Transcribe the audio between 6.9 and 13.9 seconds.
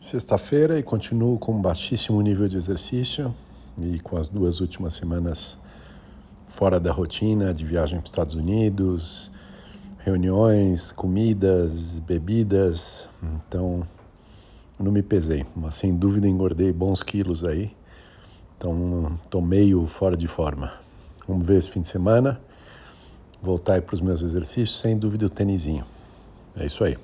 rotina de viagem para os Estados Unidos, reuniões, comidas, bebidas. Então,